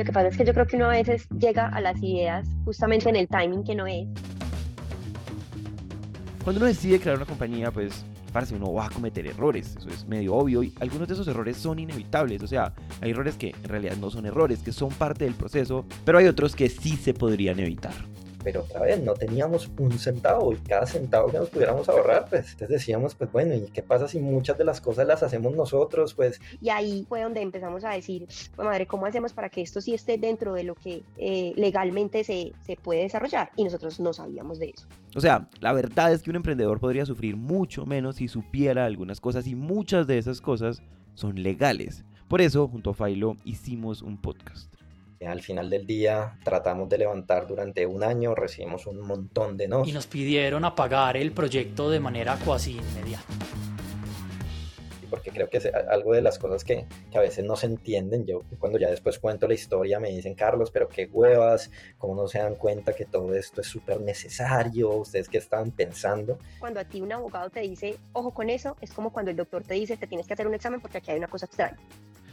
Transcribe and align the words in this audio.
Lo 0.00 0.06
que 0.06 0.12
pasa 0.12 0.28
es 0.28 0.36
que 0.38 0.46
yo 0.46 0.54
creo 0.54 0.66
que 0.66 0.76
uno 0.76 0.86
a 0.86 0.92
veces 0.92 1.28
llega 1.38 1.68
a 1.68 1.78
las 1.78 2.02
ideas 2.02 2.48
justamente 2.64 3.10
en 3.10 3.16
el 3.16 3.28
timing 3.28 3.62
que 3.62 3.74
no 3.74 3.86
es. 3.86 4.08
Cuando 6.42 6.58
uno 6.58 6.68
decide 6.68 6.98
crear 6.98 7.18
una 7.18 7.26
compañía, 7.26 7.70
pues 7.70 8.02
parece 8.32 8.54
uno 8.54 8.72
va 8.72 8.86
a 8.86 8.88
cometer 8.88 9.26
errores, 9.26 9.76
eso 9.76 9.90
es 9.90 10.06
medio 10.06 10.36
obvio 10.36 10.62
y 10.62 10.72
algunos 10.80 11.06
de 11.06 11.12
esos 11.12 11.28
errores 11.28 11.58
son 11.58 11.80
inevitables, 11.80 12.42
o 12.42 12.46
sea, 12.46 12.72
hay 13.02 13.10
errores 13.10 13.34
que 13.34 13.48
en 13.48 13.68
realidad 13.68 13.98
no 13.98 14.10
son 14.10 14.24
errores, 14.24 14.60
que 14.60 14.72
son 14.72 14.88
parte 14.88 15.24
del 15.26 15.34
proceso, 15.34 15.84
pero 16.06 16.16
hay 16.16 16.28
otros 16.28 16.56
que 16.56 16.70
sí 16.70 16.96
se 16.96 17.12
podrían 17.12 17.60
evitar 17.60 17.92
pero 18.42 18.60
otra 18.62 18.80
vez 18.82 19.02
no 19.02 19.14
teníamos 19.14 19.70
un 19.78 19.92
centavo 19.98 20.52
y 20.52 20.56
cada 20.56 20.86
centavo 20.86 21.30
que 21.30 21.38
nos 21.38 21.50
pudiéramos 21.50 21.88
ahorrar, 21.88 22.26
pues 22.28 22.52
entonces 22.52 22.68
decíamos, 22.68 23.14
pues 23.14 23.30
bueno, 23.32 23.54
¿y 23.54 23.70
qué 23.70 23.82
pasa 23.82 24.08
si 24.08 24.18
muchas 24.18 24.58
de 24.58 24.64
las 24.64 24.80
cosas 24.80 25.06
las 25.06 25.22
hacemos 25.22 25.54
nosotros? 25.54 26.14
Pues 26.14 26.40
y 26.60 26.70
ahí 26.70 27.04
fue 27.08 27.22
donde 27.22 27.40
empezamos 27.40 27.84
a 27.84 27.90
decir, 27.90 28.26
pues 28.54 28.66
madre, 28.66 28.86
¿cómo 28.86 29.06
hacemos 29.06 29.32
para 29.32 29.48
que 29.48 29.62
esto 29.62 29.80
sí 29.80 29.94
esté 29.94 30.18
dentro 30.18 30.54
de 30.54 30.64
lo 30.64 30.74
que 30.74 31.02
eh, 31.18 31.52
legalmente 31.56 32.24
se, 32.24 32.52
se 32.66 32.76
puede 32.76 33.02
desarrollar? 33.02 33.50
Y 33.56 33.64
nosotros 33.64 34.00
no 34.00 34.12
sabíamos 34.12 34.58
de 34.58 34.70
eso. 34.70 34.86
O 35.14 35.20
sea, 35.20 35.48
la 35.60 35.72
verdad 35.72 36.12
es 36.12 36.22
que 36.22 36.30
un 36.30 36.36
emprendedor 36.36 36.80
podría 36.80 37.06
sufrir 37.06 37.36
mucho 37.36 37.86
menos 37.86 38.16
si 38.16 38.28
supiera 38.28 38.84
algunas 38.84 39.20
cosas 39.20 39.46
y 39.46 39.54
muchas 39.54 40.06
de 40.06 40.18
esas 40.18 40.40
cosas 40.40 40.82
son 41.14 41.42
legales. 41.42 42.04
Por 42.28 42.40
eso, 42.40 42.68
junto 42.68 42.90
a 42.90 42.94
Failo, 42.94 43.36
hicimos 43.44 44.02
un 44.02 44.16
podcast. 44.16 44.79
Al 45.26 45.42
final 45.42 45.68
del 45.68 45.86
día 45.86 46.38
tratamos 46.42 46.88
de 46.88 46.96
levantar 46.96 47.46
durante 47.46 47.84
un 47.84 48.02
año, 48.02 48.34
recibimos 48.34 48.86
un 48.86 49.02
montón 49.02 49.58
de 49.58 49.68
no. 49.68 49.84
Y 49.84 49.92
nos 49.92 50.06
pidieron 50.06 50.64
apagar 50.64 51.18
el 51.18 51.32
proyecto 51.32 51.90
de 51.90 52.00
manera 52.00 52.38
cuasi 52.42 52.78
inmediata. 52.78 53.26
Porque 55.10 55.30
creo 55.30 55.50
que 55.50 55.58
es 55.58 55.66
algo 55.66 56.14
de 56.14 56.22
las 56.22 56.38
cosas 56.38 56.64
que, 56.64 56.86
que, 57.10 57.18
a 57.18 57.20
veces 57.20 57.44
no 57.44 57.54
se 57.56 57.66
entienden. 57.66 58.24
Yo 58.24 58.44
cuando 58.58 58.78
ya 58.78 58.88
después 58.88 59.18
cuento 59.18 59.46
la 59.46 59.52
historia 59.52 60.00
me 60.00 60.08
dicen, 60.08 60.34
Carlos, 60.34 60.70
pero 60.70 60.88
qué 60.88 61.04
huevas, 61.04 61.70
cómo 61.98 62.14
no 62.14 62.26
se 62.26 62.38
dan 62.38 62.54
cuenta 62.54 62.94
que 62.94 63.04
todo 63.04 63.34
esto 63.34 63.60
es 63.60 63.66
súper 63.66 64.00
necesario, 64.00 64.88
ustedes 64.88 65.28
qué 65.28 65.36
estaban 65.36 65.70
pensando. 65.70 66.38
Cuando 66.60 66.80
a 66.80 66.84
ti 66.84 67.02
un 67.02 67.12
abogado 67.12 67.50
te 67.50 67.60
dice, 67.60 67.98
ojo 68.14 68.30
con 68.30 68.48
eso, 68.48 68.74
es 68.80 68.90
como 68.94 69.12
cuando 69.12 69.30
el 69.30 69.36
doctor 69.36 69.64
te 69.64 69.74
dice, 69.74 69.98
te 69.98 70.06
tienes 70.06 70.26
que 70.26 70.32
hacer 70.32 70.46
un 70.46 70.54
examen 70.54 70.80
porque 70.80 70.96
aquí 70.96 71.10
hay 71.10 71.18
una 71.18 71.28
cosa 71.28 71.44
extraña. 71.44 71.76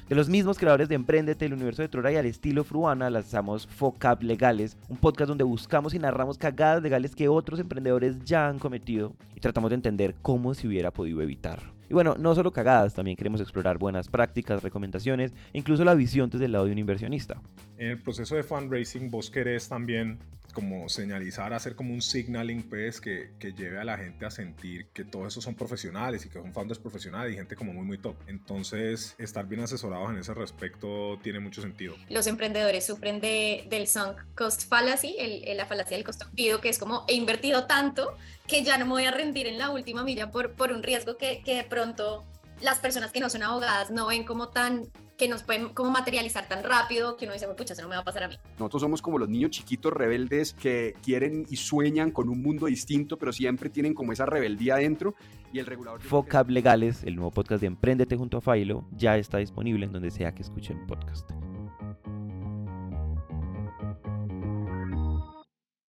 De 0.09 0.15
los 0.15 0.29
mismos 0.29 0.57
creadores 0.57 0.87
de 0.87 0.95
Emprendete, 0.95 1.45
el 1.45 1.53
universo 1.53 1.81
de 1.81 1.89
Trora 1.89 2.13
y 2.13 2.15
al 2.15 2.25
estilo 2.25 2.63
Fruana, 2.63 3.09
lanzamos 3.09 3.67
Focap 3.67 4.23
Legales, 4.23 4.77
un 4.87 4.95
podcast 4.95 5.27
donde 5.27 5.43
buscamos 5.43 5.93
y 5.93 5.99
narramos 5.99 6.37
cagadas 6.37 6.81
legales 6.81 7.13
que 7.13 7.27
otros 7.27 7.59
emprendedores 7.59 8.23
ya 8.23 8.47
han 8.47 8.57
cometido 8.57 9.13
y 9.35 9.41
tratamos 9.41 9.69
de 9.69 9.75
entender 9.75 10.15
cómo 10.21 10.53
se 10.53 10.65
hubiera 10.65 10.91
podido 10.91 11.21
evitar. 11.21 11.61
Y 11.89 11.93
bueno, 11.93 12.15
no 12.17 12.33
solo 12.35 12.53
cagadas, 12.53 12.93
también 12.93 13.17
queremos 13.17 13.41
explorar 13.41 13.79
buenas 13.79 14.07
prácticas, 14.07 14.63
recomendaciones 14.63 15.33
incluso 15.51 15.83
la 15.83 15.93
visión 15.93 16.29
desde 16.29 16.45
el 16.45 16.53
lado 16.53 16.67
de 16.67 16.71
un 16.71 16.77
inversionista. 16.77 17.41
En 17.77 17.89
el 17.89 18.01
proceso 18.01 18.37
de 18.37 18.43
fundraising 18.43 19.11
vos 19.11 19.29
querés 19.29 19.67
también 19.67 20.19
como 20.57 20.89
señalizar, 20.89 21.53
hacer 21.53 21.75
como 21.75 21.93
un 21.93 22.01
signaling, 22.01 22.63
pues, 22.67 22.99
que, 22.99 23.29
que, 23.37 23.53
lleve 23.53 23.79
a 23.79 23.83
la 23.83 23.95
gente 23.95 24.25
a 24.25 24.31
sentir 24.31 24.87
que 24.87 25.05
todos 25.05 25.27
esos 25.27 25.43
son 25.43 25.53
profesionales 25.53 26.25
y 26.25 26.29
que 26.29 26.39
son 26.39 26.51
founders 26.51 26.79
profesionales 26.79 27.31
y 27.31 27.35
gente 27.35 27.55
como 27.55 27.73
muy, 27.73 27.85
muy 27.85 27.99
top. 27.99 28.15
Entonces, 28.25 29.13
estar 29.19 29.45
bien 29.45 29.61
asesorados 29.61 30.09
en 30.09 30.17
ese 30.17 30.33
respecto 30.33 31.19
tiene 31.21 31.39
mucho 31.39 31.61
sentido. 31.61 31.93
Los 32.09 32.25
emprendedores 32.25 32.87
sufren 32.87 33.21
de, 33.21 33.67
del 33.69 33.85
sunk 33.87 34.17
cost 34.35 34.67
fallacy, 34.67 35.15
la 35.55 35.67
falacia 35.67 35.95
del 35.95 36.03
costo 36.03 36.25
pido, 36.33 36.59
que 36.59 36.69
es 36.69 36.79
como 36.79 37.05
he 37.07 37.13
invertido 37.13 37.67
tanto 37.67 38.17
que 38.47 38.63
ya 38.63 38.79
no 38.79 38.85
me 38.85 38.91
voy 38.93 39.05
a 39.05 39.11
rendir 39.11 39.45
en 39.45 39.59
la 39.59 39.69
última 39.69 40.03
milla 40.03 40.31
por, 40.31 40.53
por 40.53 40.71
un 40.71 40.81
riesgo 40.81 41.17
que, 41.17 41.43
que 41.45 41.53
de 41.53 41.65
pronto 41.65 42.25
las 42.61 42.79
personas 42.79 43.11
que 43.11 43.19
no 43.19 43.29
son 43.29 43.43
abogadas 43.43 43.91
no 43.91 44.07
ven 44.07 44.23
como 44.23 44.49
tan 44.49 44.89
que 45.17 45.27
nos 45.27 45.43
pueden 45.43 45.69
como 45.69 45.89
materializar 45.89 46.47
tan 46.47 46.63
rápido 46.63 47.17
que 47.17 47.25
uno 47.25 47.33
dice, 47.33 47.47
pucha, 47.47 47.73
eso 47.73 47.81
no 47.81 47.89
me 47.89 47.95
va 47.95 48.01
a 48.01 48.05
pasar 48.05 48.23
a 48.23 48.27
mí. 48.27 48.35
Nosotros 48.59 48.81
somos 48.81 49.01
como 49.01 49.17
los 49.17 49.27
niños 49.27 49.51
chiquitos 49.51 49.91
rebeldes 49.91 50.53
que 50.53 50.95
quieren 51.03 51.45
y 51.49 51.57
sueñan 51.57 52.11
con 52.11 52.29
un 52.29 52.41
mundo 52.41 52.67
distinto, 52.67 53.17
pero 53.17 53.33
siempre 53.33 53.69
tienen 53.69 53.93
como 53.93 54.13
esa 54.13 54.25
rebeldía 54.25 54.75
adentro 54.75 55.15
y 55.51 55.59
el 55.59 55.65
regulador... 55.65 56.01
Focab 56.01 56.49
Legales, 56.49 57.03
el 57.03 57.15
nuevo 57.15 57.31
podcast 57.31 57.61
de 57.61 57.67
Emprendete 57.67 58.15
junto 58.15 58.37
a 58.37 58.41
Failo, 58.41 58.85
ya 58.95 59.17
está 59.17 59.39
disponible 59.39 59.85
en 59.85 59.91
donde 59.91 60.11
sea 60.11 60.33
que 60.33 60.43
escuchen 60.43 60.85
podcast. 60.85 61.31